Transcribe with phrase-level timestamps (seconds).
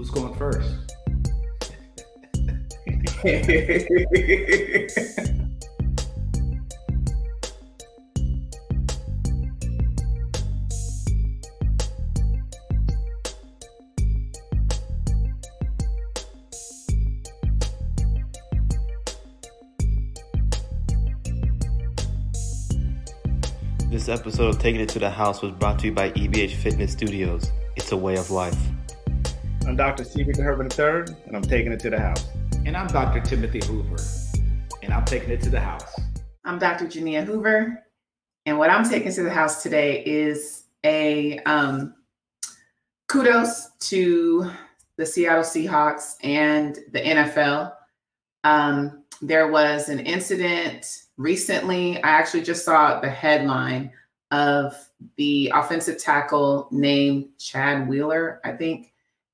[0.00, 0.66] Who's going first?
[23.90, 26.92] This episode of Taking It to the House was brought to you by EBH Fitness
[26.92, 27.52] Studios.
[27.76, 28.56] It's a way of life.
[29.70, 30.02] I'm Dr.
[30.02, 32.26] Stephen Herbert III, and I'm taking it to the house.
[32.66, 33.20] And I'm Dr.
[33.20, 33.98] Timothy Hoover,
[34.82, 35.94] and I'm taking it to the house.
[36.44, 36.86] I'm Dr.
[36.86, 37.80] Jania Hoover,
[38.46, 41.94] and what I'm taking to the house today is a um,
[43.06, 44.50] kudos to
[44.96, 47.72] the Seattle Seahawks and the NFL.
[48.42, 52.02] Um, there was an incident recently.
[52.02, 53.92] I actually just saw the headline
[54.32, 54.74] of
[55.14, 58.90] the offensive tackle named Chad Wheeler, I think,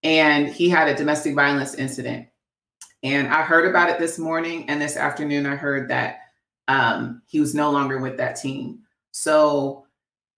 [0.06, 2.28] and he had a domestic violence incident.
[3.02, 6.20] And I heard about it this morning, and this afternoon I heard that
[6.68, 8.82] um, he was no longer with that team.
[9.10, 9.84] So,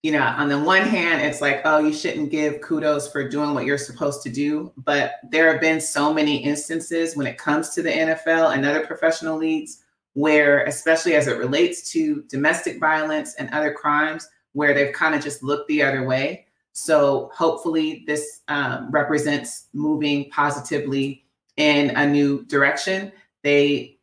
[0.02, 3.52] you know, on the one hand, it's like, oh, you shouldn't give kudos for doing
[3.52, 4.72] what you're supposed to do.
[4.78, 8.86] But there have been so many instances when it comes to the NFL and other
[8.86, 14.94] professional leagues where, especially as it relates to domestic violence and other crimes, where they've
[14.94, 16.46] kind of just looked the other way.
[16.78, 21.24] So hopefully, this um, represents moving positively
[21.56, 23.10] in a new direction.
[23.42, 23.98] They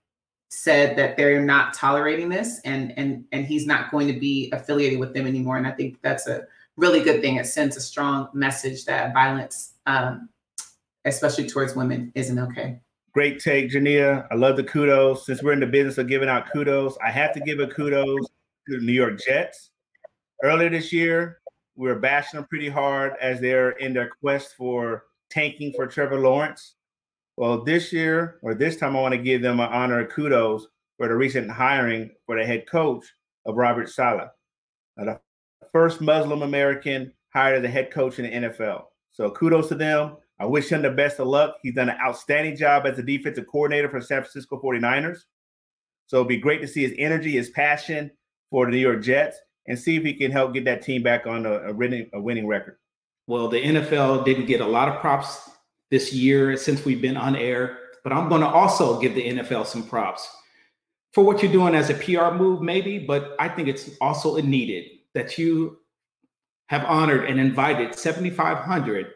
[0.50, 5.00] said that they're not tolerating this, and and and he's not going to be affiliated
[5.00, 5.56] with them anymore.
[5.56, 7.38] And I think that's a really good thing.
[7.38, 10.28] It sends a strong message that violence, um,
[11.06, 12.82] especially towards women, isn't okay.
[13.14, 14.28] Great take, Jania.
[14.32, 15.26] I love the kudos.
[15.26, 18.28] Since we're in the business of giving out kudos, I have to give a kudos
[18.68, 19.70] to the New York Jets.
[20.44, 21.40] Earlier this year,
[21.76, 26.76] were bashing them pretty hard as they're in their quest for tanking for Trevor Lawrence.
[27.38, 30.68] Well, this year or this time, I want to give them an honor and kudos
[30.98, 33.06] for the recent hiring for the head coach
[33.46, 34.30] of Robert Saleh,
[34.98, 35.20] the
[35.72, 38.86] first Muslim American hired as a head coach in the NFL.
[39.12, 40.18] So kudos to them.
[40.40, 41.56] I wish him the best of luck.
[41.62, 45.20] He's done an outstanding job as a defensive coordinator for San Francisco 49ers.
[46.08, 48.12] So it'd be great to see his energy, his passion
[48.50, 49.38] for the New York Jets,
[49.68, 52.22] and see if he can help get that team back on a, a, winning, a
[52.22, 52.78] winning record.
[53.28, 55.50] Well, the NFL didn't get a lot of props
[55.90, 59.66] this year since we've been on air, but I'm going to also give the NFL
[59.66, 60.30] some props
[61.16, 64.86] for what you're doing as a PR move, maybe, but I think it's also needed
[65.14, 65.78] that you
[66.68, 69.14] have honored and invited 7,500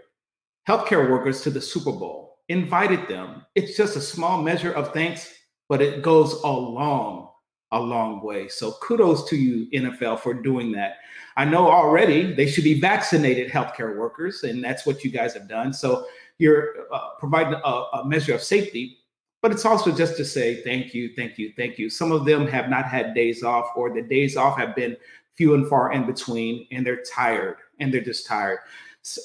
[0.67, 3.45] healthcare workers to the Super Bowl, invited them.
[3.53, 5.33] It's just a small measure of thanks,
[5.67, 7.28] but it goes a long,
[7.72, 8.47] a long way.
[8.47, 10.97] So kudos to you, NFL, for doing that.
[11.38, 15.47] I know already they should be vaccinated healthcare workers, and that's what you guys have
[15.47, 15.74] done.
[15.74, 16.06] So
[16.38, 18.97] you're uh, providing a, a measure of safety,
[19.41, 21.90] but it's also just to say thank you, thank you, thank you.
[21.90, 24.97] Some of them have not had days off, or the days off have been
[25.36, 28.59] few and far in between, and they're tired, and they're just tired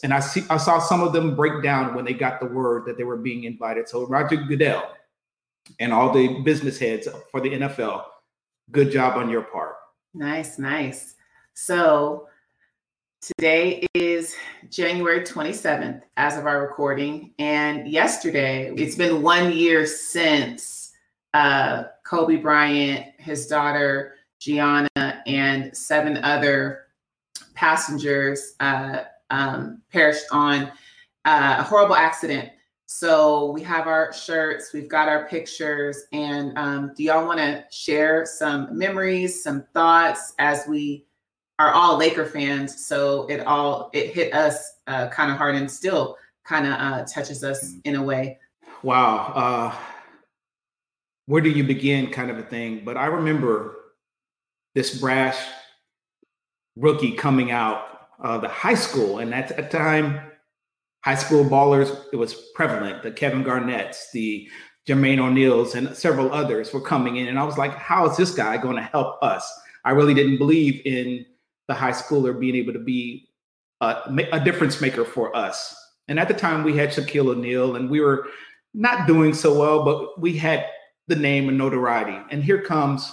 [0.03, 2.87] and I see I saw some of them break down when they got the word
[2.87, 3.89] that they were being invited.
[3.89, 4.95] So Roger Goodell
[5.81, 8.05] and all the business heads for the NFL,
[8.71, 9.77] good job on your part.
[10.15, 11.15] Nice, nice.
[11.55, 12.29] So
[13.21, 14.35] today is
[14.71, 17.33] January 27th as of our recording.
[17.39, 20.93] And yesterday, it's been one year since
[21.33, 26.83] uh, Kobe Bryant, his daughter Gianna, and seven other
[27.55, 30.71] passengers uh, um, perished on
[31.25, 32.51] uh, a horrible accident.
[32.87, 37.65] So we have our shirts, we've got our pictures, and um, do y'all want to
[37.71, 41.07] share some memories, some thoughts as we
[41.59, 42.85] are all Laker fans?
[42.87, 47.05] So it all it hit us uh, kind of hard and still kind of uh,
[47.07, 47.81] touches us mm.
[47.85, 48.39] in a way.
[48.83, 49.75] Wow, uh,
[51.25, 52.11] where do you begin?
[52.11, 52.83] Kind of a thing.
[52.85, 53.77] But I remember
[54.75, 55.39] this brash
[56.77, 60.21] rookie coming out of the high school, and at that time,
[61.05, 63.03] high school ballers it was prevalent.
[63.03, 64.49] The Kevin Garnett's, the
[64.89, 68.35] Jermaine O'Neal's, and several others were coming in, and I was like, "How is this
[68.35, 69.51] guy going to help us?"
[69.85, 71.27] I really didn't believe in
[71.69, 73.29] the high schooler being able to be
[73.83, 75.77] a, a difference maker for us.
[76.09, 78.27] And at the time, we had Shaquille O'Neal, and we were
[78.73, 80.67] not doing so well, but we had
[81.07, 82.19] the name and notoriety.
[82.31, 83.13] And here comes,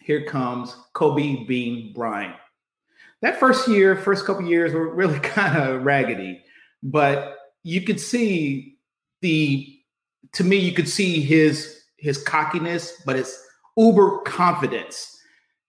[0.00, 2.36] here comes Kobe Bean Bryant
[3.22, 6.42] that first year, first couple years were really kind of raggedy,
[6.82, 8.78] but you could see
[9.22, 9.72] the
[10.32, 13.38] to me, you could see his his cockiness, but his
[13.76, 15.18] uber confidence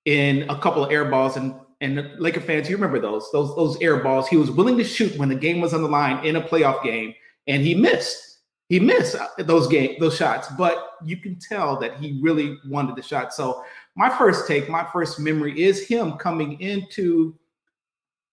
[0.06, 3.80] in a couple of air balls and and Laker fans, you remember those those those
[3.82, 4.28] air balls.
[4.28, 6.84] He was willing to shoot when the game was on the line in a playoff
[6.84, 7.14] game,
[7.48, 8.24] and he missed.
[8.70, 12.96] He missed uh, those game those shots, but you can tell that he really wanted
[12.96, 13.34] the shot.
[13.34, 13.64] So
[13.96, 17.36] my first take, my first memory is him coming into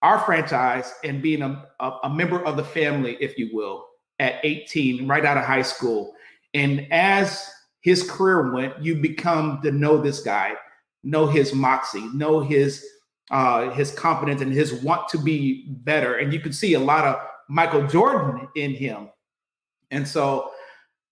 [0.04, 3.86] our franchise and being a, a, a member of the family, if you will,
[4.18, 6.14] at 18, right out of high school.
[6.52, 10.52] And as his career went, you become to know this guy,
[11.02, 12.86] know his moxie, know his
[13.30, 16.16] uh, his confidence and his want to be better.
[16.16, 17.16] And you can see a lot of
[17.48, 19.08] Michael Jordan in him.
[19.90, 20.50] And so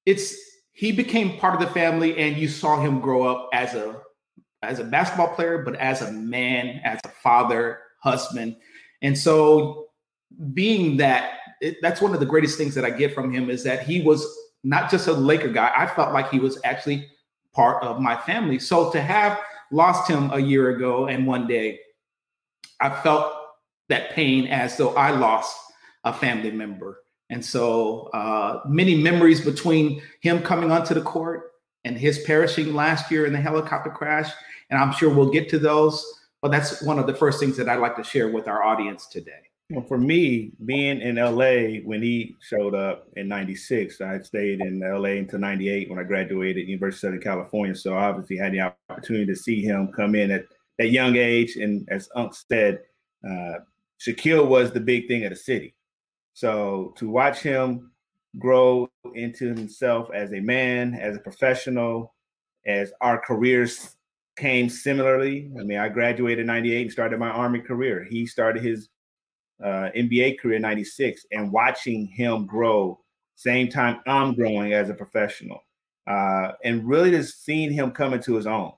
[0.05, 0.37] it's
[0.73, 4.01] he became part of the family, and you saw him grow up as a
[4.63, 8.57] as a basketball player, but as a man, as a father, husband.
[9.03, 9.89] And so
[10.55, 13.63] being that it, that's one of the greatest things that I get from him is
[13.65, 14.27] that he was
[14.65, 15.73] not just a Laker guy.
[15.77, 17.09] I felt like he was actually
[17.53, 18.59] part of my family.
[18.59, 19.41] So to have
[19.71, 21.79] lost him a year ago and one day,
[22.81, 23.33] I felt
[23.89, 25.57] that pain as though I lost
[26.05, 26.99] a family member.
[27.31, 31.53] And so uh, many memories between him coming onto the court
[31.85, 34.31] and his perishing last year in the helicopter crash.
[34.71, 36.05] And I'm sure we'll get to those.
[36.43, 39.07] But that's one of the first things that I'd like to share with our audience
[39.07, 39.49] today.
[39.71, 44.81] Well, for me, being in LA when he showed up in '96, I stayed in
[44.81, 47.75] LA until '98 when I graduated University of Southern California.
[47.75, 50.45] So I obviously had the opportunity to see him come in at
[50.79, 51.57] that young age.
[51.57, 52.81] And as Unc said,
[53.27, 53.61] uh,
[54.01, 55.75] Shaquille was the big thing of the city.
[56.35, 57.93] So to watch him
[58.39, 62.15] grow into himself as a man, as a professional,
[62.67, 63.97] as our careers
[64.37, 65.51] came similarly.
[65.59, 68.05] I mean, I graduated in 98 and started my Army career.
[68.09, 68.89] He started his
[69.63, 72.99] uh, NBA career in 96 and watching him grow,
[73.37, 75.61] same time I'm growing as a professional.
[76.07, 78.73] Uh, and really just seeing him come into his own.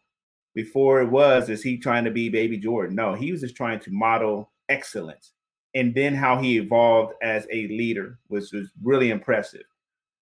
[0.55, 2.95] Before it was, is he trying to be baby Jordan?
[2.95, 5.33] No, he was just trying to model excellence.
[5.75, 9.65] And then how he evolved as a leader was, was really impressive.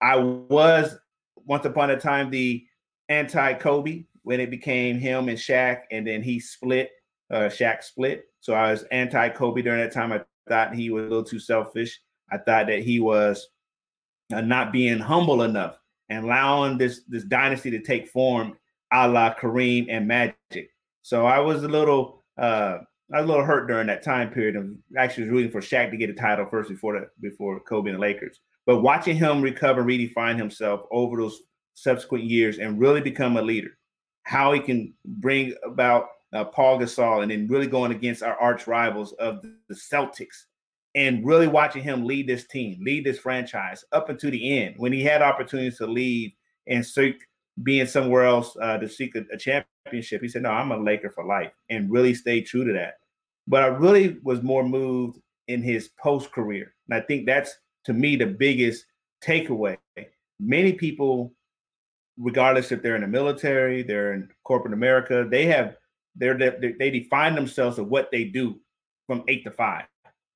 [0.01, 0.97] I was
[1.45, 2.65] once upon a time the
[3.09, 6.91] anti Kobe when it became him and Shaq, and then he split.
[7.31, 8.25] Uh, Shaq split.
[8.41, 10.13] So I was anti Kobe during that time.
[10.13, 11.99] I thought he was a little too selfish.
[12.31, 13.49] I thought that he was
[14.33, 15.79] uh, not being humble enough
[16.09, 18.57] and allowing this this dynasty to take form,
[18.93, 20.71] a la Kareem and Magic.
[21.03, 22.79] So I was a little uh,
[23.13, 24.57] I was a little hurt during that time period.
[24.57, 27.91] of actually was rooting for Shaq to get a title first before the before Kobe
[27.91, 28.41] and the Lakers.
[28.67, 31.41] But watching him recover, redefine himself over those
[31.75, 33.77] subsequent years, and really become a leader,
[34.25, 38.67] how he can bring about uh, Paul Gasol, and then really going against our arch
[38.67, 40.45] rivals of the Celtics,
[40.95, 44.93] and really watching him lead this team, lead this franchise up until the end when
[44.93, 46.35] he had opportunities to lead
[46.67, 47.23] and seek
[47.63, 50.23] being somewhere else uh, to seek a, a championship.
[50.23, 52.95] He said, "No, I'm a Laker for life," and really stayed true to that.
[53.47, 57.55] But I really was more moved in his post career, and I think that's
[57.85, 58.87] to me the biggest
[59.23, 59.77] takeaway.
[60.41, 61.35] Many people
[62.19, 65.77] regardless if they're in the military, they're in corporate America, they have
[66.17, 68.61] they're, they they define themselves of what they do
[69.07, 69.85] from eight to five,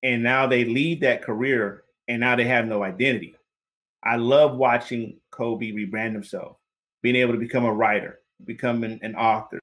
[0.03, 3.35] and now they lead that career, and now they have no identity.
[4.03, 6.57] I love watching Kobe rebrand himself,
[7.03, 9.61] being able to become a writer, becoming an author,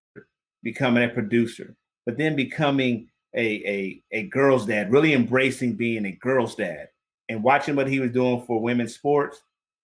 [0.62, 6.12] becoming a producer, but then becoming a a a girl's dad, really embracing being a
[6.12, 6.90] girl's dad,
[7.30, 9.42] and watching what he was doing for women's sports,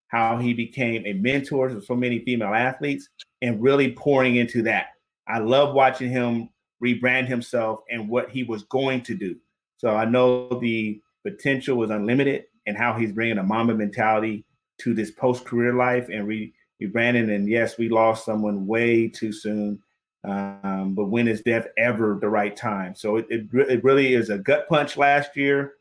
[0.09, 3.09] how he became a mentor to so many female athletes,
[3.41, 4.87] and really pouring into that
[5.29, 6.49] I love watching him
[6.83, 9.35] rebrand himself and what he was going to do.
[9.77, 14.43] So I know the potential was unlimited and how he's bringing a Mamba mentality
[14.79, 17.33] to this post career life and re- rebranding.
[17.33, 19.79] And yes, we lost someone way too soon.
[20.23, 22.95] Um, but when is death ever the right time?
[22.95, 25.75] So it, it, it really is a gut punch last year.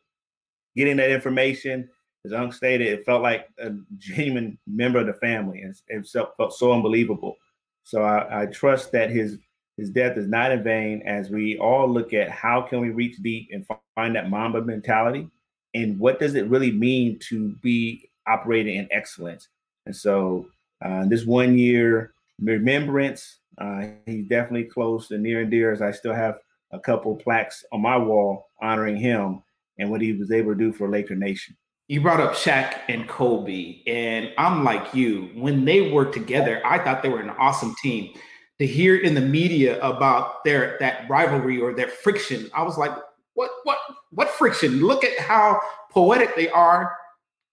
[0.76, 1.88] Getting that information,
[2.24, 6.52] as Unc stated, it felt like a genuine member of the family and it felt
[6.52, 7.36] so unbelievable.
[7.84, 9.38] So I, I trust that his
[9.76, 13.16] his death is not in vain as we all look at how can we reach
[13.22, 15.28] deep and find that Mamba mentality
[15.72, 19.46] and what does it really mean to be operating in excellence.
[19.86, 20.48] And so
[20.84, 25.92] uh, this one year remembrance, uh, he's definitely close and near and dear as I
[25.92, 26.38] still have
[26.72, 29.44] a couple plaques on my wall honoring him
[29.78, 31.56] and what he was able to do for Laker Nation
[31.88, 35.30] you brought up Shaq and Kobe, and I'm like you.
[35.34, 38.14] When they were together, I thought they were an awesome team.
[38.58, 42.92] To hear in the media about their that rivalry or their friction, I was like,
[43.34, 43.78] what, what,
[44.10, 44.80] what friction?
[44.80, 46.94] Look at how poetic they are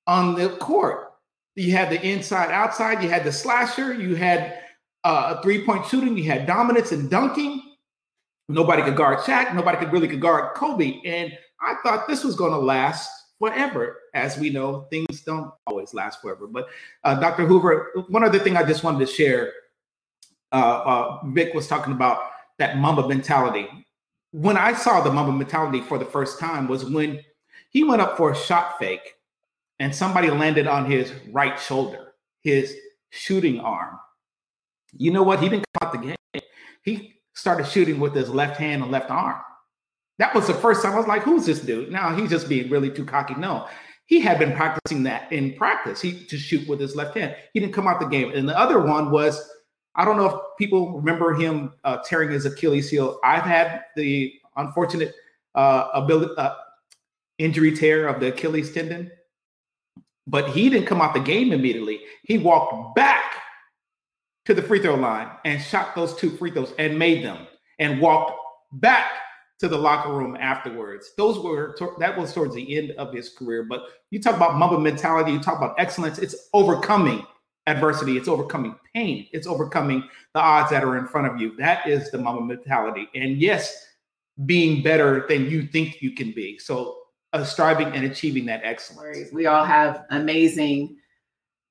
[0.05, 1.13] on the court.
[1.55, 4.59] You had the inside outside, you had the slasher, you had
[5.05, 7.61] uh, a three point shooting, you had dominance and dunking.
[8.49, 10.99] Nobody could guard Shaq, nobody could really could guard Kobe.
[11.05, 13.99] And I thought this was going to last forever.
[14.13, 16.47] As we know, things don't always last forever.
[16.47, 16.67] But
[17.03, 17.45] uh, Dr.
[17.45, 19.53] Hoover, one other thing I just wanted to share.
[20.51, 22.19] Uh, uh, Vic was talking about
[22.59, 23.67] that Mamba mentality.
[24.31, 27.21] When I saw the Mamba mentality for the first time was when
[27.69, 29.15] he went up for a shot fake
[29.79, 32.13] and somebody landed on his right shoulder,
[32.43, 32.75] his
[33.09, 33.99] shooting arm.
[34.97, 35.41] You know what?
[35.41, 36.41] He didn't out the game.
[36.83, 39.41] He started shooting with his left hand and left arm.
[40.17, 41.91] That was the first time I was like, who's this dude?
[41.91, 43.35] Now he's just being really too cocky.
[43.35, 43.67] No,
[44.05, 46.01] he had been practicing that in practice.
[46.01, 47.35] He to shoot with his left hand.
[47.53, 48.31] He didn't come out the game.
[48.33, 49.49] And the other one was,
[49.95, 53.19] I don't know if people remember him uh, tearing his Achilles heel.
[53.23, 55.13] I've had the unfortunate
[55.55, 56.55] uh, ability, uh,
[57.37, 59.11] injury tear of the Achilles tendon,
[60.27, 61.99] but he didn't come out the game immediately.
[62.23, 63.35] He walked back
[64.45, 67.47] to the free throw line and shot those two free throws and made them
[67.79, 68.33] and walked
[68.73, 69.11] back
[69.59, 71.11] to the locker room afterwards.
[71.17, 73.63] Those were that was towards the end of his career.
[73.63, 76.19] But you talk about Mamba mentality, you talk about excellence.
[76.19, 77.25] It's overcoming
[77.67, 78.17] adversity.
[78.17, 79.27] It's overcoming pain.
[79.31, 81.55] It's overcoming the odds that are in front of you.
[81.57, 83.07] That is the Mamba mentality.
[83.15, 83.87] And yes,
[84.45, 86.59] being better than you think you can be.
[86.59, 86.97] So
[87.33, 89.31] uh, striving and achieving that excellence.
[89.31, 90.97] We all have amazing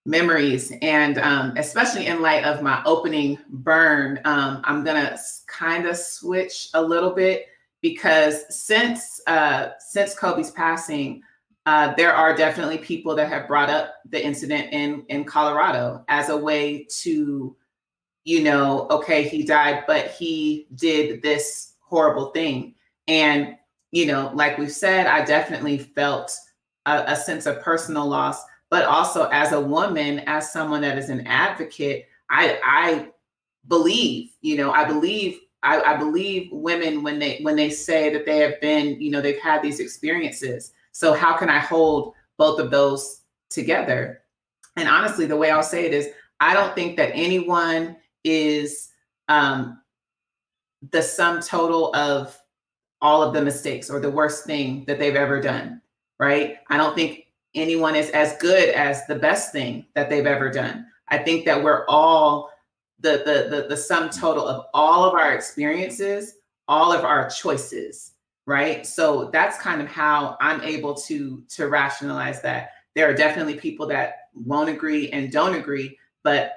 [0.07, 5.97] memories and um, especially in light of my opening burn um, i'm gonna kind of
[5.97, 7.47] switch a little bit
[7.85, 11.21] because since uh, since kobe's passing
[11.67, 16.31] uh, there are definitely people that have brought up the incident in in colorado as
[16.31, 17.55] a way to
[18.25, 22.75] you know okay he died but he did this horrible thing.
[23.07, 23.57] And
[23.93, 26.33] you know like we've said i definitely felt
[26.87, 28.43] a, a sense of personal loss
[28.75, 33.11] but also as a woman, as someone that is an advocate, I I
[33.69, 38.27] believe, you know, I believe I, I believe women when they when they say that
[38.27, 40.73] they have been, you know, they've had these experiences.
[40.93, 44.23] So how can I hold both of those together?
[44.77, 48.91] And honestly, the way I'll say it is, I don't think that anyone is
[49.29, 49.81] um,
[50.91, 52.39] the sum total of
[53.01, 55.81] all of the mistakes or the worst thing that they've ever done.
[56.19, 56.59] Right?
[56.69, 60.87] I don't think anyone is as good as the best thing that they've ever done.
[61.09, 62.51] I think that we're all
[63.01, 66.37] the the the, the sum total of all of our experiences,
[66.69, 68.13] all of our choices,
[68.47, 68.87] right?
[68.87, 72.71] So that's kind of how I'm able to to rationalize that.
[72.95, 76.53] There are definitely people that won't agree and don't agree, but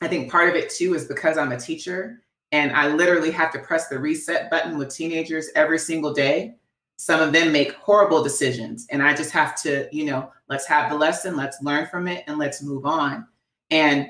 [0.00, 2.22] I think part of it too is because I'm a teacher
[2.52, 6.56] and I literally have to press the reset button with teenagers every single day
[6.96, 10.90] some of them make horrible decisions and i just have to you know let's have
[10.90, 13.26] the lesson let's learn from it and let's move on
[13.70, 14.08] and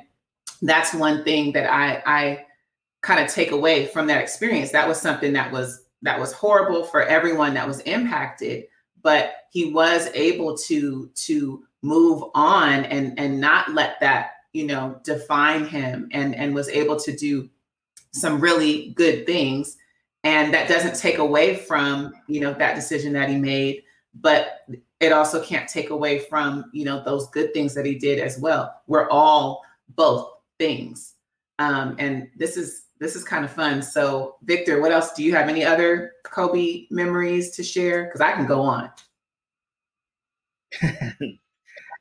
[0.62, 2.44] that's one thing that i i
[3.02, 4.72] kind of take away from that experience.
[4.72, 8.64] That was something that was that was horrible for everyone that was impacted
[9.04, 14.98] but he was able to to move on and and not let that you know
[15.04, 17.48] define him and and was able to do
[18.10, 19.76] some really good things.
[20.24, 23.82] And that doesn't take away from you know that decision that he made
[24.20, 24.60] but
[25.00, 28.38] it also can't take away from you know those good things that he did as
[28.40, 28.74] well.
[28.88, 31.14] We're all both things.
[31.58, 33.82] Um, and this is this is kind of fun.
[33.82, 35.12] So victor what else?
[35.12, 38.04] Do you have any other kobe memories to share?
[38.04, 38.90] Because i can go on.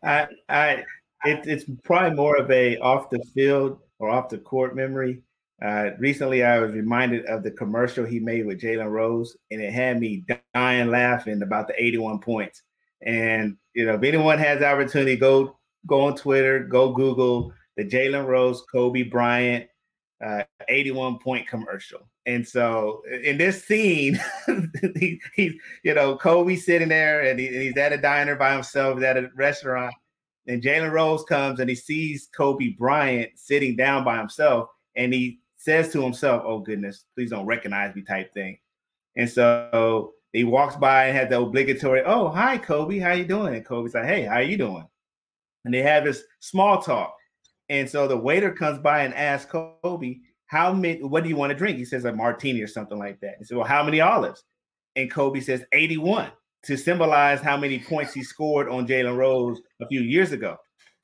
[0.03, 0.83] I i
[1.25, 5.22] it, it's probably more of a off the field or off the court memory.
[5.63, 9.72] Uh, recently, I was reminded of the commercial he made with Jalen Rose, and it
[9.72, 12.63] had me dying laughing about the 81 points.
[13.05, 15.57] And you know, if anyone has opportunity, go
[15.88, 19.68] go on Twitter, go Google the Jalen Rose, Kobe Bryant,
[20.24, 22.08] uh, 81 point commercial.
[22.25, 24.20] And so in this scene,
[24.96, 28.53] he, he, you know, Kobe sitting there and, he, and he's at a diner by
[28.53, 29.94] himself, he's at a restaurant,
[30.48, 35.39] and Jalen Rose comes and he sees Kobe Bryant sitting down by himself, and he
[35.58, 38.58] says to himself, "Oh goodness, please don't recognize me," type thing.
[39.15, 43.56] And so he walks by and has the obligatory, "Oh, hi, Kobe, how you doing?"
[43.56, 44.88] And Kobe's like, "Hey, how you doing?"
[45.65, 47.15] And they have this small talk.
[47.70, 50.17] And so the waiter comes by and asks Kobe,
[50.48, 51.01] "How many?
[51.03, 53.36] What do you want to drink?" He says a martini or something like that.
[53.39, 54.43] He said, "Well, how many olives?"
[54.96, 56.32] And Kobe says 81
[56.63, 60.58] to symbolize how many points he scored on Jalen Rose a few years ago.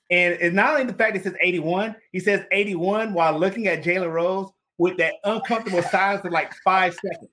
[0.10, 3.84] And it's not only the fact he says 81, he says 81 while looking at
[3.84, 7.30] Jalen Rose with that uncomfortable silence of like five seconds.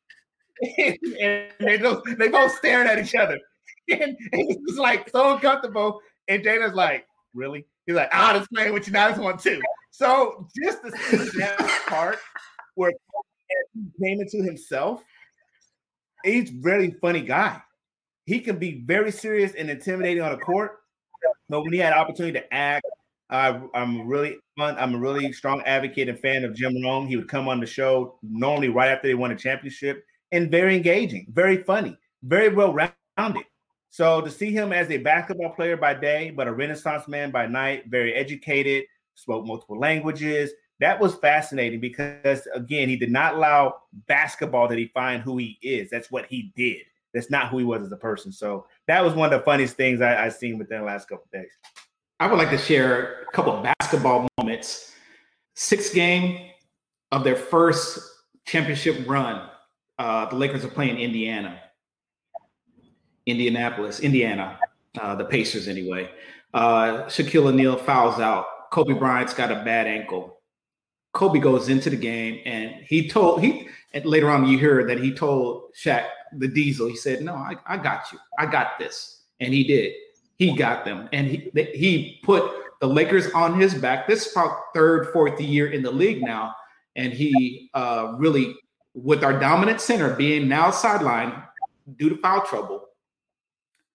[1.21, 3.39] and they both they both staring at each other.
[3.89, 6.01] And, and it's like so uncomfortable.
[6.27, 7.07] And Jalen's like,
[7.37, 7.67] really?
[7.87, 9.11] He's like, I'll just playing with you now.
[9.11, 9.61] This one too.
[9.93, 12.19] So just see that part
[12.75, 12.93] where
[13.75, 15.05] he came into himself,
[16.25, 17.61] he's really funny guy.
[18.27, 20.81] he can be very serious and intimidating on the court,
[21.49, 22.85] but when he had opportunity to act,
[23.31, 24.77] uh, I'm really fun.
[24.79, 27.07] I'm a really strong advocate and fan of Jim Rome.
[27.07, 30.77] He would come on the show normally right after they won a championship and very
[30.77, 33.45] engaging, very funny, very well rounded.
[33.97, 37.47] So to see him as a basketball player by day, but a renaissance man by
[37.47, 38.85] night, very educated,
[39.15, 40.51] spoke multiple languages,
[40.81, 43.77] that was fascinating because again, he did not allow
[44.07, 45.89] basketball to define who he is.
[45.89, 46.83] That's what he did.
[47.15, 48.33] That's not who he was as a person.
[48.33, 51.25] So that was one of the funniest things I, have seen within the last couple
[51.33, 51.53] days.
[52.21, 54.93] I would like to share a couple basketball moments.
[55.55, 56.51] Sixth game
[57.13, 57.99] of their first
[58.47, 59.49] championship run.
[59.99, 61.59] Uh, the Lakers are playing Indiana,
[63.27, 64.59] Indianapolis, Indiana,
[65.01, 66.11] uh, the Pacers anyway.
[66.55, 68.71] Uh, Shaquille O'Neal fouls out.
[68.71, 70.41] Kobe Bryant's got a bad ankle.
[71.13, 74.99] Kobe goes into the game and he told he and later on you hear that
[74.99, 76.89] he told Shaq the Diesel.
[76.89, 78.19] He said, "No, I, I got you.
[78.39, 79.95] I got this," and he did.
[80.37, 84.07] He got them, and he he put the Lakers on his back.
[84.07, 86.55] This is about third, fourth year in the league now,
[86.95, 88.55] and he uh, really,
[88.95, 91.43] with our dominant center being now sidelined
[91.97, 92.86] due to foul trouble,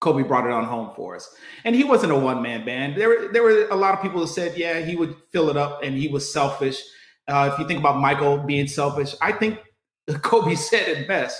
[0.01, 1.33] Kobe brought it on home for us.
[1.63, 2.97] And he wasn't a one man band.
[2.97, 5.83] There, there were a lot of people that said, yeah, he would fill it up
[5.83, 6.81] and he was selfish.
[7.27, 9.59] Uh, if you think about Michael being selfish, I think
[10.21, 11.39] Kobe said it best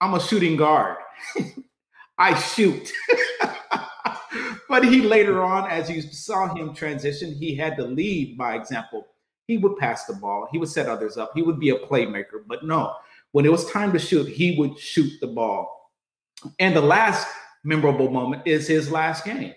[0.00, 0.98] I'm a shooting guard.
[2.18, 2.92] I shoot.
[4.68, 9.06] but he later on, as you saw him transition, he had to lead by example.
[9.46, 12.42] He would pass the ball, he would set others up, he would be a playmaker.
[12.46, 12.94] But no,
[13.32, 15.92] when it was time to shoot, he would shoot the ball.
[16.58, 17.26] And the last
[17.64, 19.54] memorable moment is his last game.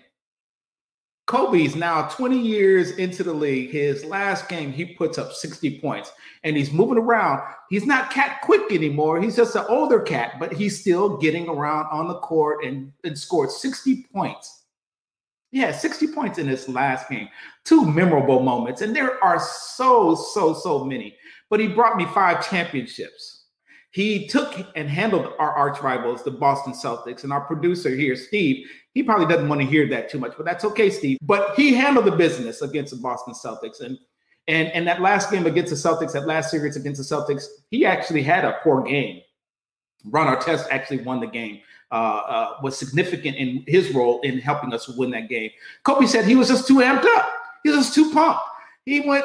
[1.28, 3.70] Kobe's now 20 years into the league.
[3.70, 6.10] His last game, he puts up 60 points
[6.42, 7.42] and he's moving around.
[7.68, 9.20] He's not cat quick anymore.
[9.20, 13.16] He's just an older cat, but he's still getting around on the court and, and
[13.16, 14.64] scored 60 points.
[15.52, 17.28] Yeah, 60 points in his last game.
[17.64, 18.80] Two memorable moments.
[18.80, 21.14] And there are so, so, so many.
[21.50, 23.37] But he brought me five championships.
[23.90, 28.66] He took and handled our arch rivals, the Boston Celtics, and our producer here, Steve,
[28.98, 31.18] he probably doesn't want to hear that too much, but that's okay, Steve.
[31.22, 33.80] But he handled the business against the Boston Celtics.
[33.80, 33.96] And
[34.48, 37.86] and and that last game against the Celtics, that last series against the Celtics, he
[37.86, 39.22] actually had a poor game.
[40.04, 41.60] Ron Artest actually won the game.
[41.90, 45.50] Uh, uh, was significant in his role in helping us win that game.
[45.84, 47.30] Kobe said he was just too amped up.
[47.62, 48.42] He was just too pumped.
[48.84, 49.24] He went.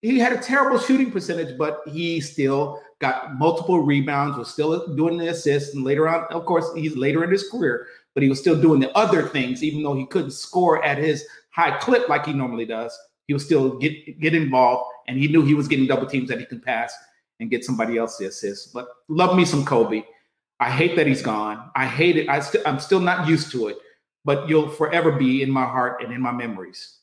[0.00, 4.38] He had a terrible shooting percentage, but he still got multiple rebounds.
[4.38, 7.86] Was still doing the assists, and later on, of course, he's later in his career
[8.14, 11.26] but he was still doing the other things, even though he couldn't score at his
[11.50, 12.96] high clip like he normally does.
[13.26, 16.38] He was still get get involved, and he knew he was getting double teams that
[16.38, 16.94] he could pass
[17.40, 18.72] and get somebody else to assist.
[18.72, 20.04] But love me some Kobe.
[20.60, 21.70] I hate that he's gone.
[21.74, 22.28] I hate it.
[22.28, 23.78] I st- I'm still not used to it,
[24.24, 26.98] but you'll forever be in my heart and in my memories.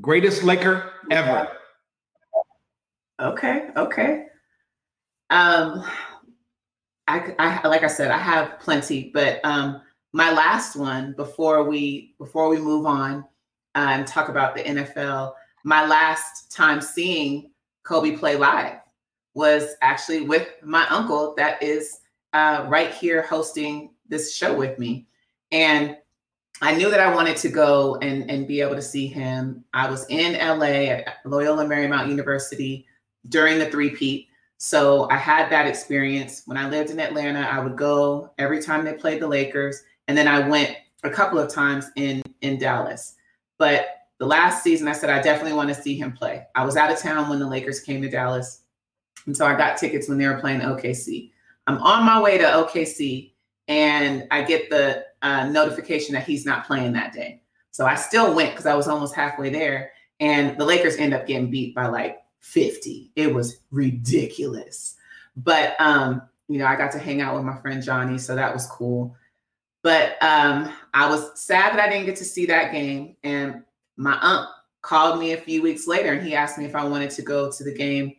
[0.00, 1.48] Greatest Laker ever.
[3.22, 3.68] Okay.
[3.76, 4.26] Okay.
[5.30, 5.84] Um,
[7.06, 9.80] I, I like I said, I have plenty, but um,
[10.12, 13.24] my last one before we before we move on
[13.76, 17.52] uh, and talk about the NFL, my last time seeing
[17.84, 18.78] Kobe play live
[19.34, 22.00] was actually with my uncle that is
[22.32, 25.06] uh, right here hosting this show with me,
[25.52, 25.96] and
[26.60, 29.64] I knew that I wanted to go and and be able to see him.
[29.72, 32.86] I was in LA at Loyola Marymount University
[33.28, 34.28] during the three-peat
[34.64, 36.44] so I had that experience.
[36.46, 39.82] When I lived in Atlanta, I would go every time they played the Lakers.
[40.06, 43.16] And then I went a couple of times in, in Dallas.
[43.58, 43.88] But
[44.20, 46.46] the last season, I said, I definitely want to see him play.
[46.54, 48.60] I was out of town when the Lakers came to Dallas.
[49.26, 51.32] And so I got tickets when they were playing OKC.
[51.66, 53.32] I'm on my way to OKC
[53.66, 57.42] and I get the uh, notification that he's not playing that day.
[57.72, 59.90] So I still went because I was almost halfway there.
[60.20, 63.10] And the Lakers end up getting beat by like 50.
[63.16, 64.96] It was ridiculous.
[65.36, 68.52] But um, you know, I got to hang out with my friend Johnny, so that
[68.52, 69.16] was cool.
[69.82, 73.16] But um, I was sad that I didn't get to see that game.
[73.24, 73.62] And
[73.96, 74.48] my aunt
[74.82, 77.50] called me a few weeks later and he asked me if I wanted to go
[77.50, 78.14] to the game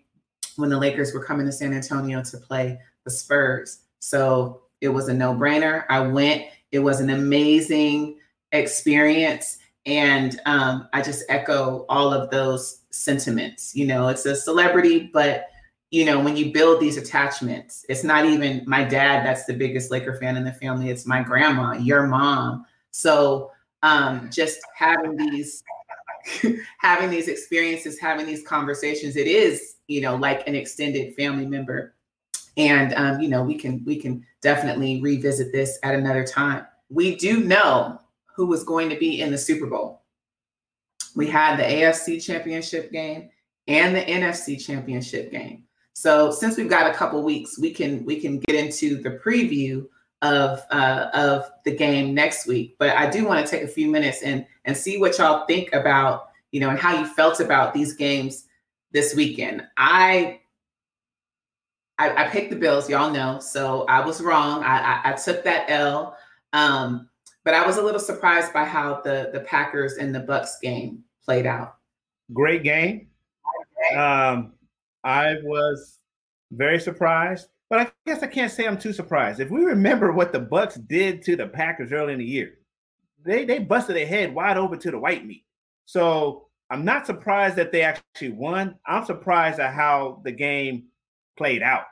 [0.55, 3.79] when the Lakers were coming to San Antonio to play the Spurs.
[3.99, 5.85] So it was a no brainer.
[5.89, 6.43] I went.
[6.71, 8.19] It was an amazing
[8.51, 9.59] experience.
[9.85, 13.75] And um, I just echo all of those sentiments.
[13.75, 15.47] You know, it's a celebrity, but
[15.91, 19.91] you know, when you build these attachments, it's not even my dad that's the biggest
[19.91, 20.89] Laker fan in the family.
[20.89, 22.65] It's my grandma, your mom.
[22.89, 23.51] So
[23.83, 25.63] um, just having these
[26.79, 31.93] having these experiences, having these conversations, it is, you know, like an extended family member.
[32.57, 36.65] And um, you know, we can we can definitely revisit this at another time.
[36.89, 37.99] We do know
[38.35, 40.03] who was going to be in the Super Bowl.
[41.15, 43.29] We had the AFC championship game
[43.67, 45.63] and the NFC championship game.
[45.93, 49.85] So since we've got a couple weeks, we can we can get into the preview
[50.23, 52.75] of uh, of the game next week.
[52.79, 55.71] But I do want to take a few minutes and and see what y'all think
[55.73, 58.45] about you know and how you felt about these games
[58.91, 59.67] this weekend.
[59.77, 60.39] I
[61.99, 64.63] I, I picked the Bills, y'all know, so I was wrong.
[64.63, 66.17] I, I, I took that L,
[66.51, 67.07] um,
[67.43, 71.03] but I was a little surprised by how the the Packers and the Bucs game
[71.23, 71.75] played out.
[72.33, 73.07] Great game.
[73.95, 74.53] Um,
[75.03, 75.99] I was
[76.51, 79.39] very surprised, but I guess I can't say I'm too surprised.
[79.39, 82.59] If we remember what the Bucs did to the Packers early in the year,
[83.23, 85.45] they they busted their head wide open to the white meat.
[85.85, 88.75] So I'm not surprised that they actually won.
[88.85, 90.85] I'm surprised at how the game
[91.37, 91.85] played out.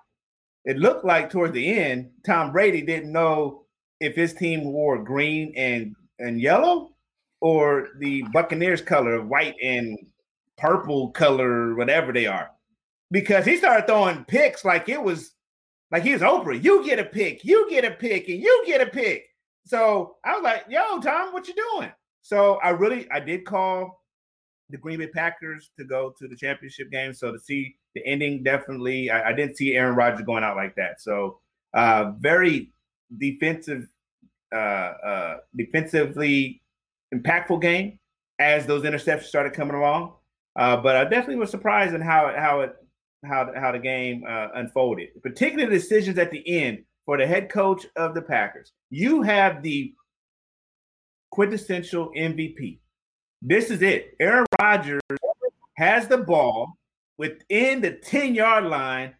[0.63, 3.60] It looked like towards the end, Tom Brady didn't know
[4.01, 6.91] if his team wore green and and yellow
[7.39, 9.97] or the Buccaneers color, white and
[10.57, 12.51] purple color, whatever they are
[13.11, 15.31] because he started throwing picks like it was
[15.91, 16.61] like he was Oprah.
[16.61, 19.25] You get a pick, you get a pick, and you get a pick.
[19.65, 24.01] So I was like, "Yo, Tom, what you doing?" So I really, I did call
[24.69, 27.13] the Green Bay Packers to go to the championship game.
[27.13, 30.75] So to see the ending, definitely, I, I didn't see Aaron Rodgers going out like
[30.75, 31.01] that.
[31.01, 31.39] So
[31.73, 32.71] uh, very
[33.17, 33.87] defensive,
[34.53, 36.61] uh, uh, defensively
[37.13, 37.99] impactful game
[38.39, 40.13] as those interceptions started coming along.
[40.55, 42.75] Uh, but I definitely was surprised in how how it
[43.25, 47.49] how how the game uh, unfolded, particularly the decisions at the end for the head
[47.49, 48.71] coach of the Packers.
[48.89, 49.93] You have the
[51.31, 52.79] quintessential MVP.
[53.41, 54.15] This is it.
[54.19, 55.01] Aaron Rodgers
[55.77, 56.73] has the ball
[57.17, 59.13] within the 10 yard line,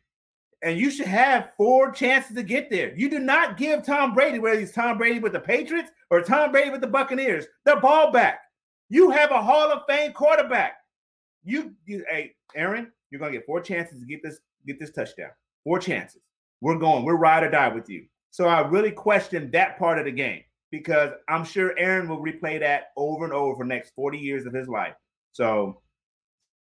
[0.63, 2.93] and you should have four chances to get there.
[2.95, 6.51] You do not give Tom Brady, whether he's Tom Brady with the Patriots or Tom
[6.51, 8.41] Brady with the Buccaneers, the ball back.
[8.89, 10.73] You have a Hall of Fame quarterback.
[11.43, 15.31] You, you hey, Aaron, you're gonna get four chances to get this get this touchdown.
[15.63, 16.21] Four chances.
[16.61, 17.03] We're going.
[17.03, 18.05] We're ride or die with you.
[18.29, 22.59] So I really question that part of the game because I'm sure Aaron will replay
[22.59, 24.93] that over and over for the next 40 years of his life.
[25.33, 25.81] So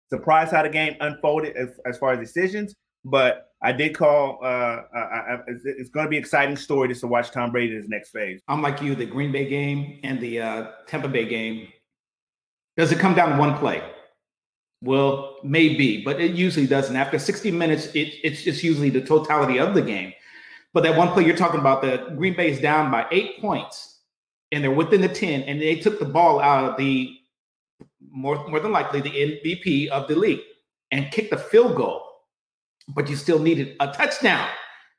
[0.09, 4.39] surprised how the game unfolded as, as far as decisions, but I did call.
[4.43, 7.73] Uh, I, I, it's, going to be an exciting story just to watch Tom Brady
[7.73, 8.41] in his next phase.
[8.49, 8.95] I'm like you.
[8.95, 11.69] The Green Bay game and the uh, Tampa Bay game.
[12.77, 13.83] Does it come down to one play?
[14.83, 16.97] Well, maybe, but it usually doesn't.
[16.97, 20.15] After 60 minutes, it, it's just usually the totality of the game.
[20.73, 24.01] But that one play you're talking about, the Green Bay is down by eight points,
[24.53, 27.15] and they're within the 10, and they took the ball out of the
[28.11, 30.41] more, more than likely the MVP of the league
[30.91, 32.10] and kicked a field goal.
[32.89, 34.49] But you still needed a touchdown.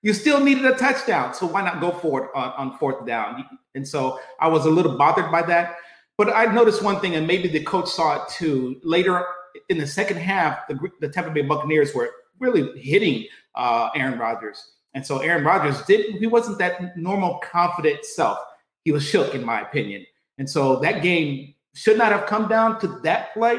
[0.02, 1.34] You still needed a touchdown.
[1.34, 3.46] So why not go for it on, on fourth down?
[3.76, 5.78] And so I was a little bothered by that.
[6.18, 8.80] But I noticed one thing, and maybe the coach saw it too.
[8.84, 9.26] Later
[9.70, 14.74] in the second half, the, the Tampa Bay Buccaneers were really hitting uh, Aaron Rodgers.
[14.94, 18.40] And so Aaron Rodgers didn't, he wasn't that normal, confident self.
[18.84, 20.06] He was shook, in my opinion.
[20.38, 23.58] And so that game should not have come down to that play.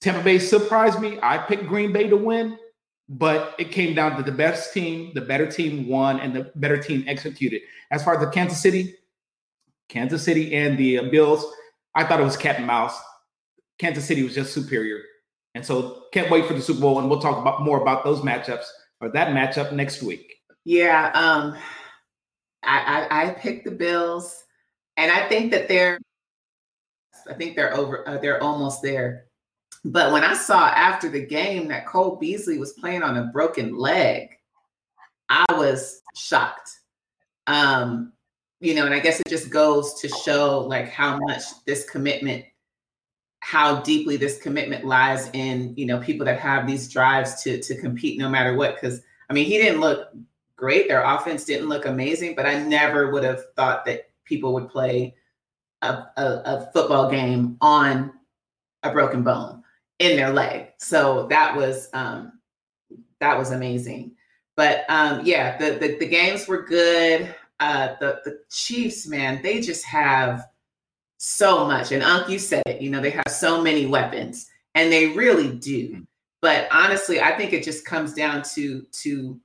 [0.00, 1.18] Tampa Bay surprised me.
[1.22, 2.58] I picked Green Bay to win,
[3.08, 6.76] but it came down to the best team, the better team won, and the better
[6.76, 7.62] team executed.
[7.90, 8.94] As far as the Kansas City,
[9.88, 11.44] Kansas City and the Bills,
[11.94, 12.98] I thought it was cat and mouse.
[13.78, 15.00] Kansas City was just superior.
[15.54, 16.98] And so can't wait for the Super Bowl.
[16.98, 18.66] And we'll talk about more about those matchups
[19.00, 20.34] or that matchup next week.
[20.64, 21.10] Yeah.
[21.14, 21.56] Um,
[22.62, 24.44] I, I, I picked the Bills
[24.96, 25.98] and I think that they're,
[27.28, 29.27] I think they're over, uh, they're almost there.
[29.84, 33.76] But when I saw after the game that Cole Beasley was playing on a broken
[33.76, 34.28] leg,
[35.28, 36.70] I was shocked.
[37.46, 38.12] Um,
[38.60, 42.44] you know, and I guess it just goes to show like how much this commitment
[43.40, 47.80] how deeply this commitment lies in you know people that have these drives to to
[47.80, 48.74] compete no matter what.
[48.74, 50.08] Because i mean he didn't look
[50.56, 50.88] great.
[50.88, 55.14] Their offense didn't look amazing but i never would have thought that people would play
[55.82, 58.12] a, a, a football game on
[58.82, 59.57] a broken bone
[59.98, 62.32] in their leg so that was um
[63.20, 64.12] that was amazing
[64.56, 69.60] but um yeah the the, the games were good uh the the chiefs man they
[69.60, 70.46] just have
[71.18, 71.92] so much.
[71.92, 75.54] And Unc, you said it, you know, they have so many weapons and they really
[75.56, 75.90] do.
[75.90, 76.06] Mm.
[76.40, 79.40] But honestly, I think it just comes down to to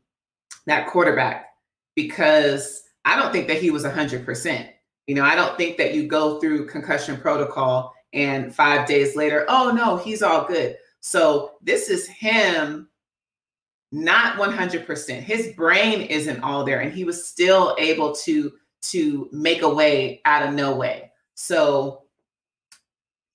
[0.68, 1.48] that quarterback
[1.96, 4.70] because I don't think that he was 100%.
[5.08, 9.46] You know, I don't think that you go through concussion protocol and 5 days later,
[9.50, 10.78] oh no, he's all good.
[11.00, 12.88] So this is him
[13.92, 15.20] not 100%.
[15.20, 18.52] His brain isn't all there, and he was still able to
[18.84, 21.12] to make a way out of no way.
[21.36, 22.04] So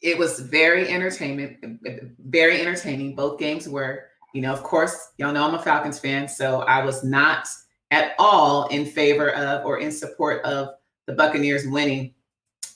[0.02, 1.80] it was very entertainment,
[2.26, 3.16] very entertaining.
[3.16, 6.84] Both games were, you know, of course, y'all know I'm a Falcons fan, so I
[6.84, 7.48] was not
[7.90, 10.74] at all in favor of or in support of
[11.06, 12.14] the Buccaneers winning.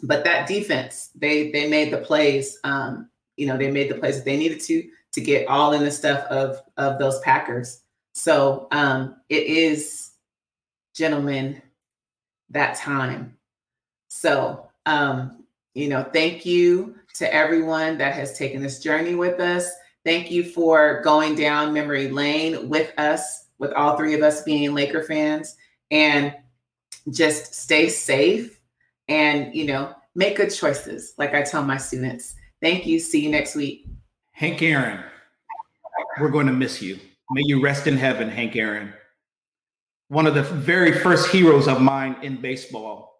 [0.02, 2.58] But that defense, they they made the plays.
[2.64, 5.84] Um, you know, they made the plays that they needed to to get all in
[5.84, 7.82] the stuff of of those Packers.
[8.14, 10.10] So um, it is,
[10.94, 11.62] gentlemen,
[12.50, 13.36] that time.
[14.08, 19.70] So um, you know, thank you to everyone that has taken this journey with us.
[20.04, 24.74] Thank you for going down memory lane with us, with all three of us being
[24.74, 25.56] Laker fans,
[25.90, 26.34] and
[27.10, 28.58] just stay safe
[29.12, 31.14] and you know make good choices.
[31.18, 32.34] Like I tell my students.
[32.60, 32.98] Thank you.
[32.98, 33.86] See you next week.
[34.32, 35.00] Hank Aaron,
[36.20, 36.98] we're going to miss you.
[37.30, 38.92] May you rest in heaven, Hank Aaron.
[40.08, 43.10] One of the very first heroes of mine in baseball.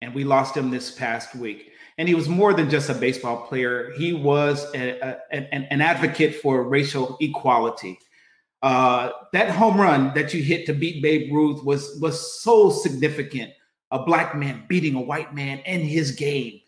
[0.00, 1.72] And we lost him this past week.
[1.96, 5.80] And he was more than just a baseball player, he was a, a, an, an,
[5.80, 7.98] advocate for racial equality.
[8.62, 13.52] Uh, that home run that you hit to beat Babe Ruth was, was so significant.
[13.90, 16.60] A black man beating a white man in his game.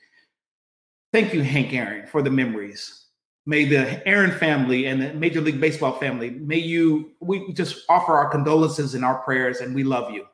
[1.12, 3.06] Thank you, Hank Aaron, for the memories.
[3.46, 8.12] May the Aaron family and the Major League Baseball family, may you, we just offer
[8.12, 10.26] our condolences and our prayers, and we love you.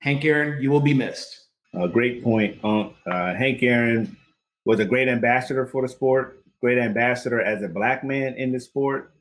[0.00, 1.46] Hank Aaron, you will be missed.
[1.74, 2.94] A great point, Unc.
[3.06, 4.16] Uh, Hank Aaron
[4.64, 8.60] was a great ambassador for the sport, great ambassador as a black man in the
[8.60, 9.14] sport.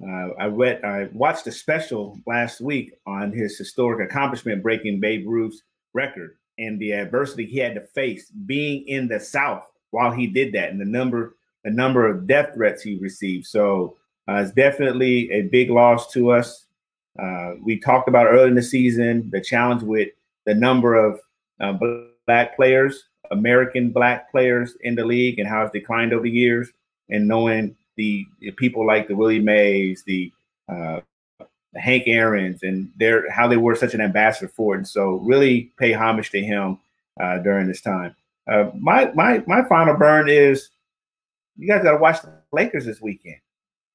[0.00, 5.26] Uh, I read, I watched a special last week on his historic accomplishment breaking Babe
[5.26, 5.62] Ruth's
[5.94, 10.52] record and the adversity he had to face being in the South while he did
[10.54, 13.46] that, and the number the number of death threats he received.
[13.46, 13.96] So
[14.28, 16.66] uh, it's definitely a big loss to us.
[17.20, 20.10] Uh, we talked about early in the season the challenge with
[20.44, 21.18] the number of
[21.60, 21.76] uh,
[22.26, 26.70] black players American black players in the league and how it's declined over the years,
[27.10, 30.32] and knowing the, the people like the Willie Mays, the,
[30.68, 31.00] uh,
[31.76, 34.78] the Hank Aaron's, and their how they were such an ambassador for it.
[34.78, 36.78] And so, really pay homage to him
[37.20, 38.16] uh, during this time.
[38.50, 40.70] Uh, my my my final burn is
[41.56, 43.36] you guys got to watch the Lakers this weekend.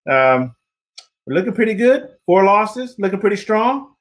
[0.08, 0.56] Um,
[1.26, 2.10] we're looking pretty good.
[2.28, 3.96] Four losses, looking pretty strong.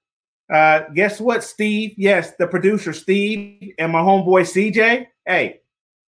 [0.53, 1.95] Uh, guess what, Steve?
[1.97, 5.07] Yes, the producer, Steve, and my homeboy CJ.
[5.25, 5.61] Hey,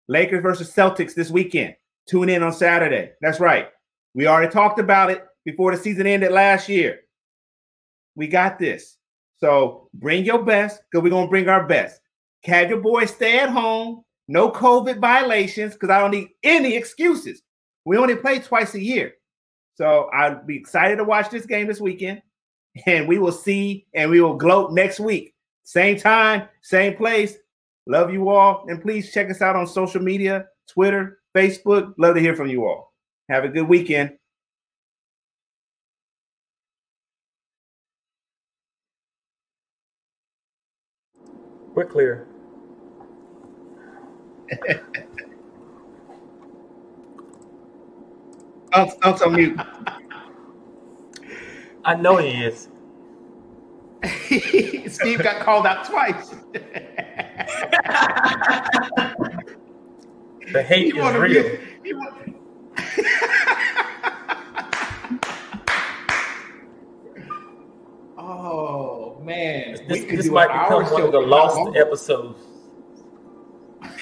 [0.09, 1.75] Lakers versus Celtics this weekend.
[2.07, 3.13] Tune in on Saturday.
[3.21, 3.71] That's right.
[4.15, 7.01] We already talked about it before the season ended last year.
[8.17, 8.97] We got this.
[9.39, 12.01] So bring your best because we're going to bring our best.
[12.45, 14.03] Have your boys stay at home.
[14.29, 17.43] No COVID violations because I don't need any excuses.
[17.85, 19.13] We only play twice a year.
[19.77, 22.23] So I'll be excited to watch this game this weekend
[22.87, 25.35] and we will see and we will gloat next week.
[25.65, 27.37] Same time, same place.
[27.87, 28.65] Love you all.
[28.69, 31.95] And please check us out on social media Twitter, Facebook.
[31.99, 32.93] Love to hear from you all.
[33.29, 34.17] Have a good weekend.
[41.77, 42.27] We're clear.
[48.73, 49.55] don't, don't tell me.
[51.85, 52.69] I know he is.
[54.95, 56.31] Steve got called out twice.
[60.53, 61.43] the hate he is real.
[61.83, 61.93] Be, he
[68.17, 72.39] oh man, this, this might become one of the lost episodes.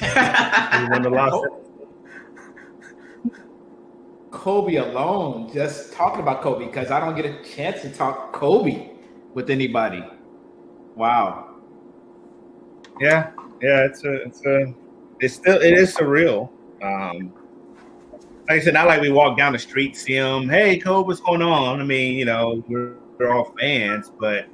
[0.01, 1.47] one of the lost.
[4.31, 8.91] Kobe alone, just talking about Kobe, because I don't get a chance to talk Kobe
[9.33, 10.05] with anybody.
[10.97, 11.57] Wow.
[13.01, 13.31] Yeah,
[13.63, 14.75] yeah, it's a, it's a,
[15.21, 16.51] it's still, it is surreal.
[16.83, 17.33] Um,
[18.49, 21.21] like I said, not like we walk down the street, see him, hey, Kobe, what's
[21.21, 21.81] going on?
[21.81, 24.47] I mean, you know, we're, we're all fans, but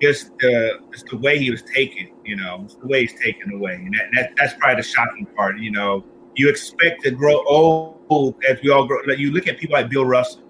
[0.00, 3.74] just the just the way he was taken, you know, the way he's taken away,
[3.74, 5.58] and that, that that's probably the shocking part.
[5.58, 6.04] You know,
[6.34, 8.98] you expect to grow old as we all grow.
[9.06, 10.42] Like you look at people like Bill Russell,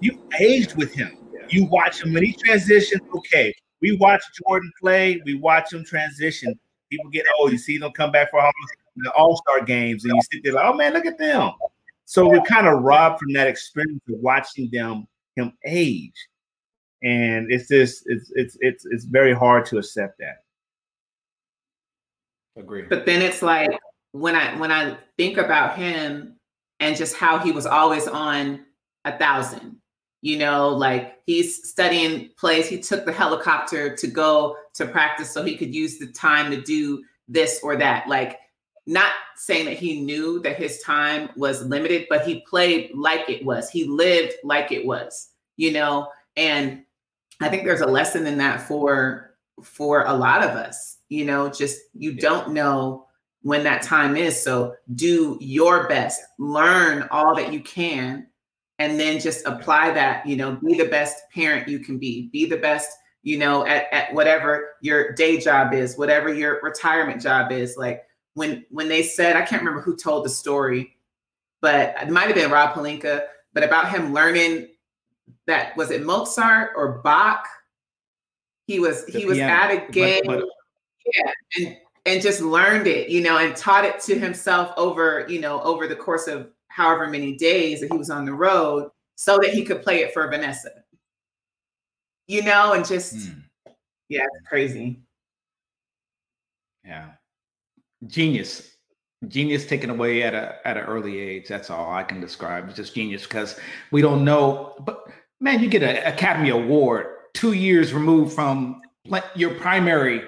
[0.00, 1.18] you aged with him.
[1.48, 3.02] You watch him when he transitions.
[3.16, 5.20] Okay, we watch Jordan play.
[5.24, 6.58] We watch him transition.
[6.90, 7.52] People get old.
[7.52, 8.52] You see them come back for all
[8.96, 11.52] the All Star games, and you sit there like, oh man, look at them.
[12.04, 16.28] So we're kind of robbed from that experience of watching them him age,
[17.02, 20.44] and it's just it's it's it's it's very hard to accept that.
[22.56, 22.82] Agree.
[22.82, 23.70] But then it's like
[24.12, 26.36] when I when I think about him
[26.80, 28.66] and just how he was always on
[29.04, 29.80] a thousand
[30.24, 32.68] You know, like he's studying plays.
[32.68, 36.60] He took the helicopter to go to practice so he could use the time to
[36.60, 38.08] do this or that.
[38.08, 38.38] Like,
[38.86, 43.44] not saying that he knew that his time was limited, but he played like it
[43.44, 43.68] was.
[43.68, 46.84] He lived like it was, you know, and
[47.44, 51.48] I think there's a lesson in that for for a lot of us, you know,
[51.48, 53.06] just you don't know
[53.42, 54.40] when that time is.
[54.40, 58.26] So do your best, learn all that you can,
[58.78, 62.46] and then just apply that, you know, be the best parent you can be, be
[62.46, 62.90] the best,
[63.22, 67.76] you know, at, at whatever your day job is, whatever your retirement job is.
[67.76, 68.02] Like
[68.34, 70.96] when when they said, I can't remember who told the story,
[71.60, 74.68] but it might have been Rob Pelinka, but about him learning
[75.46, 77.46] that was it Mozart or Bach?
[78.66, 79.52] He was the he was piano.
[79.52, 80.22] at a game.
[80.24, 80.48] But, but,
[81.16, 81.76] yeah, and
[82.06, 85.86] and just learned it, you know, and taught it to himself over, you know, over
[85.86, 89.64] the course of however many days that he was on the road so that he
[89.64, 90.70] could play it for Vanessa.
[92.26, 93.40] You know, and just hmm.
[94.08, 95.00] yeah, it's crazy.
[96.84, 97.10] Yeah.
[98.06, 98.68] Genius.
[99.28, 101.46] Genius taken away at a at an early age.
[101.46, 102.66] That's all I can describe.
[102.66, 103.58] It's just genius because
[103.92, 104.74] we don't know.
[104.80, 105.04] But
[105.42, 108.80] man, you get an Academy Award two years removed from
[109.34, 110.22] your primary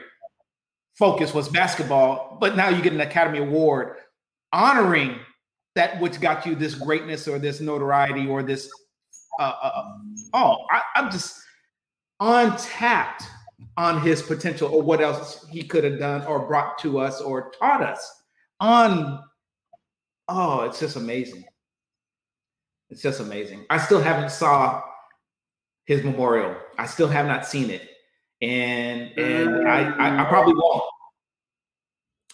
[0.98, 3.96] focus was basketball, but now you get an Academy Award
[4.52, 5.16] honoring
[5.76, 8.68] that which got you this greatness or this notoriety or this.
[9.38, 9.84] Uh, uh, uh
[10.34, 11.40] oh, I, I'm just
[12.20, 13.24] untapped
[13.76, 17.52] on his potential or what else he could have done or brought to us or
[17.58, 18.22] taught us.
[18.60, 19.20] On,
[20.28, 21.44] oh, it's just amazing.
[22.90, 23.64] It's just amazing.
[23.70, 24.82] I still haven't saw
[25.84, 26.56] his memorial.
[26.78, 27.90] I still have not seen it
[28.44, 30.84] and and I, I, I probably won't.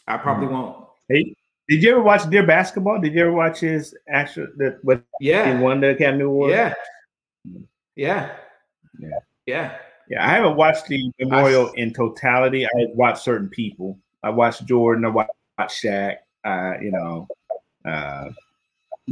[0.06, 0.52] I probably mm.
[0.52, 0.86] won't.
[1.08, 1.34] Hey,
[1.68, 3.00] did you ever watch Dear Basketball?
[3.00, 5.02] Did you ever watch his actual the what?
[5.20, 6.52] Yeah, he won the Academy Award.
[6.52, 6.74] Yeah,
[7.96, 8.32] yeah,
[8.98, 9.76] yeah, yeah.
[10.08, 12.66] Yeah, I haven't watched the memorial I, in totality.
[12.66, 13.96] I watched certain people.
[14.24, 15.04] I watched Jordan.
[15.04, 16.16] I watched Shaq.
[16.44, 17.28] Uh, you know,
[17.84, 18.30] uh,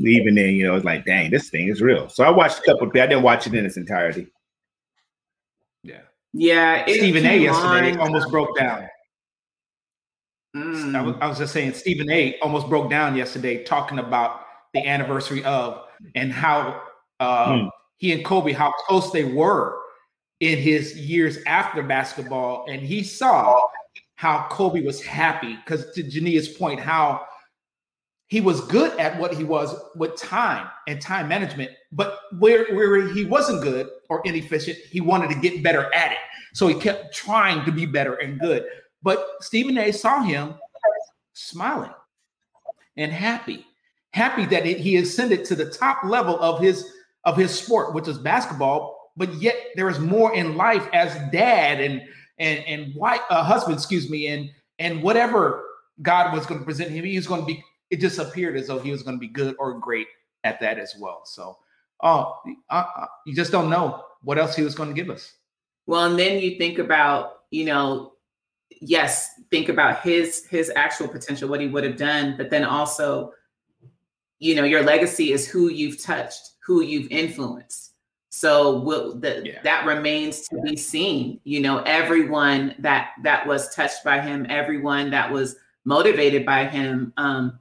[0.06, 2.08] even then, you know, it's like, dang, this thing is real.
[2.08, 2.88] So I watched a couple.
[2.88, 4.28] I didn't watch it in its entirety.
[5.82, 6.00] Yeah.
[6.32, 7.37] Yeah, Stephen A.
[7.37, 8.00] yesterday on.
[8.00, 8.88] almost broke down.
[10.56, 10.94] Mm.
[10.94, 12.38] I, was, I, was, just saying, Stephen A.
[12.40, 14.42] almost broke down yesterday talking about
[14.74, 15.84] the anniversary of
[16.14, 16.82] and how
[17.20, 17.70] uh, mm.
[17.96, 19.78] he and Kobe, how close they were
[20.40, 23.61] in his years after basketball, and he saw
[24.14, 27.24] how Kobe was happy because to Jania's point, how
[28.28, 33.08] he was good at what he was with time and time management, but where, where
[33.08, 36.18] he wasn't good or inefficient, he wanted to get better at it.
[36.52, 38.66] So he kept trying to be better and good.
[39.02, 40.54] But Stephen A saw him
[41.32, 41.92] smiling
[42.96, 43.64] and happy,
[44.12, 46.92] happy that he ascended to the top level of his
[47.24, 49.12] of his sport, which is basketball.
[49.16, 52.02] But yet there is more in life as dad and
[52.38, 55.64] and and white uh, husband, excuse me, and and whatever
[56.02, 58.66] God was going to present him, he was going to be it just appeared as
[58.66, 60.07] though he was going to be good or great
[60.44, 61.22] at that as well.
[61.24, 61.59] So,
[62.03, 62.35] oh,
[62.70, 62.85] uh,
[63.27, 65.35] you just don't know what else he was going to give us.
[65.87, 68.12] Well, and then you think about, you know,
[68.81, 73.33] yes, think about his his actual potential, what he would have done, but then also,
[74.38, 77.92] you know, your legacy is who you've touched, who you've influenced.
[78.31, 79.62] So will the, yeah.
[79.62, 81.40] that remains to be seen.
[81.44, 87.12] You know, everyone that that was touched by him, everyone that was motivated by him,
[87.16, 87.59] um,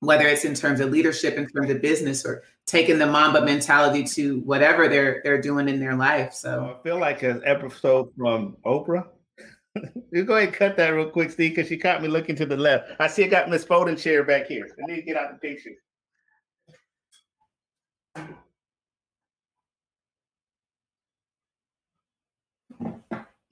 [0.00, 4.04] whether it's in terms of leadership, in terms of business, or taking the Mamba mentality
[4.04, 6.32] to whatever they're they're doing in their life.
[6.34, 9.06] So oh, I feel like an episode from Oprah.
[10.12, 12.46] you go ahead and cut that real quick, Steve, because she caught me looking to
[12.46, 12.92] the left.
[13.00, 14.68] I see I got Miss folding chair back here.
[14.82, 15.70] I need to get out the picture.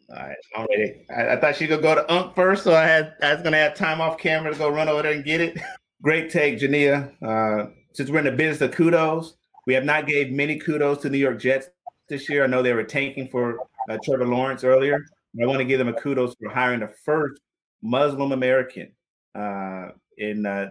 [0.09, 1.05] All right, I'm ready.
[1.15, 3.57] I, I thought she could go to Unk first, so I had I was gonna
[3.57, 5.59] have time off camera to go run over there and get it.
[6.07, 7.11] Great take, Jania.
[7.21, 9.35] Uh, since we're in the business of kudos,
[9.67, 11.69] we have not gave many kudos to New York Jets
[12.09, 12.45] this year.
[12.45, 13.59] I know they were tanking for
[13.91, 15.05] uh, Trevor Lawrence earlier.
[15.43, 17.41] I want to give them a kudos for hiring the first
[17.83, 18.93] Muslim American
[19.35, 20.69] uh, in uh,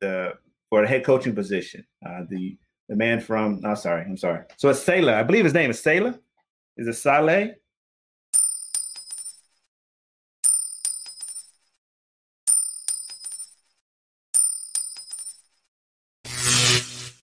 [0.00, 0.34] the
[0.70, 1.84] for a head coaching position.
[2.08, 2.56] Uh, the
[2.88, 4.44] the man from, oh, sorry, I'm sorry.
[4.58, 5.18] So it's Salah.
[5.18, 6.16] I believe his name is Salah.
[6.76, 7.56] Is it Saleh?